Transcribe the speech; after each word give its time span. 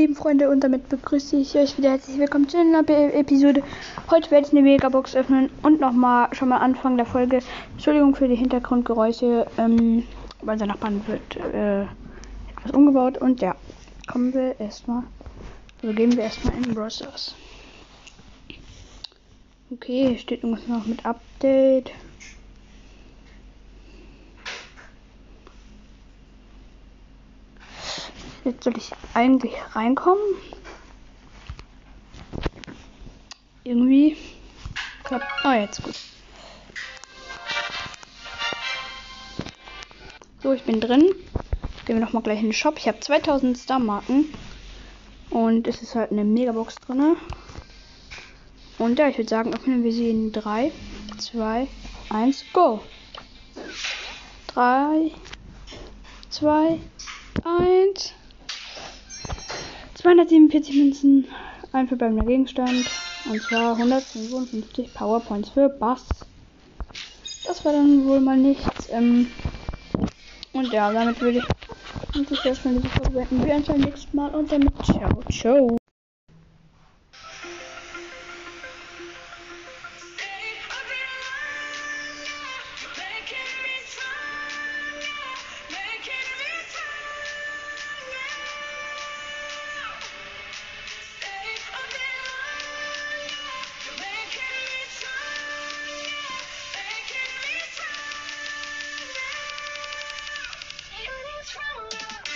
lieben 0.00 0.16
Freunde, 0.16 0.48
und 0.48 0.64
damit 0.64 0.88
begrüße 0.88 1.36
ich 1.36 1.54
euch 1.56 1.76
wieder 1.76 1.90
herzlich 1.90 2.18
willkommen 2.18 2.48
zu 2.48 2.56
einer 2.56 2.80
neuen 2.80 3.12
Episode. 3.12 3.62
Heute 4.10 4.30
werde 4.30 4.46
ich 4.46 4.52
eine 4.52 4.62
Megabox 4.62 5.14
öffnen 5.14 5.50
und 5.62 5.78
nochmal 5.78 6.34
schon 6.34 6.48
mal 6.48 6.56
Anfang 6.56 6.96
der 6.96 7.04
Folge. 7.04 7.40
Entschuldigung 7.72 8.14
für 8.14 8.26
die 8.26 8.34
Hintergrundgeräusche, 8.34 9.46
ähm, 9.58 10.04
weil 10.40 10.56
der 10.56 10.68
Nachbarn 10.68 11.02
wird 11.06 11.36
äh, 11.52 11.82
etwas 11.82 12.72
umgebaut. 12.72 13.18
Und 13.18 13.42
ja, 13.42 13.54
kommen 14.10 14.32
wir 14.32 14.58
erstmal, 14.58 15.02
also 15.82 15.94
gehen 15.94 16.16
wir 16.16 16.22
erstmal 16.22 16.54
in 16.56 16.74
Browsers. 16.74 17.34
Okay, 19.70 20.16
steht 20.16 20.42
irgendwas 20.42 20.66
noch 20.66 20.86
mit 20.86 21.04
Update. 21.04 21.90
Jetzt 28.44 28.64
soll 28.64 28.76
ich 28.76 28.90
eigentlich 29.14 29.52
reinkommen. 29.74 30.22
Irgendwie 33.64 34.16
klappt. 35.04 35.26
Oh, 35.44 35.50
jetzt 35.50 35.82
gut. 35.82 35.94
So, 40.42 40.52
ich 40.52 40.62
bin 40.62 40.80
drin. 40.80 41.14
Gehen 41.84 41.96
wir 41.96 42.04
nochmal 42.04 42.22
gleich 42.22 42.38
in 42.38 42.46
den 42.46 42.52
Shop. 42.54 42.76
Ich 42.78 42.88
habe 42.88 42.98
2000 42.98 43.58
Star-Marken. 43.58 44.32
Und 45.28 45.66
es 45.66 45.82
ist 45.82 45.94
halt 45.94 46.10
eine 46.10 46.24
Megabox 46.24 46.76
drin. 46.76 47.16
Und 48.78 48.98
ja, 48.98 49.08
ich 49.08 49.18
würde 49.18 49.28
sagen, 49.28 49.52
öffnen 49.52 49.84
wir 49.84 49.92
sie 49.92 50.08
in 50.08 50.32
3, 50.32 50.72
2, 51.18 51.68
1, 52.08 52.44
go. 52.54 52.80
3, 54.54 55.12
2, 56.30 56.80
1. 57.44 58.14
247 60.00 60.76
Münzen, 60.76 61.26
ein 61.72 61.88
verbleibender 61.88 62.24
Gegenstand. 62.24 62.90
Und 63.30 63.42
zwar 63.42 63.76
155 63.76 64.94
Powerpoints 64.94 65.50
für 65.50 65.68
Bass. 65.68 66.06
Das 67.44 67.64
war 67.64 67.72
dann 67.72 68.06
wohl 68.06 68.20
mal 68.20 68.36
nichts. 68.36 68.88
Ähm, 68.90 69.26
und 70.52 70.72
ja, 70.72 70.92
damit 70.92 71.20
würde 71.20 71.38
ich 71.38 72.18
uns 72.18 72.44
erstmal 72.44 72.74
diese 72.74 72.88
Folge 72.88 73.10
beenden. 73.10 73.44
Wir 73.44 73.54
uns 73.56 73.66
beim 73.66 73.80
nächsten 73.80 74.16
Mal 74.16 74.34
und 74.34 74.50
damit 74.50 74.72
ciao, 74.84 75.22
ciao. 75.30 75.79
traveler. 101.44 102.29